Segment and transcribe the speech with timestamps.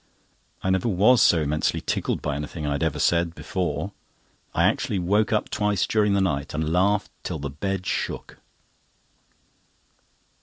[0.63, 3.91] I never was so immensely tickled by anything I have ever said before.
[4.51, 8.39] I actually woke up twice during the night, and laughed till the bed shook.